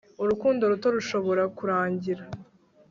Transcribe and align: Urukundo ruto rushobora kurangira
Urukundo 0.23 0.61
ruto 0.71 0.87
rushobora 0.95 1.43
kurangira 1.57 2.23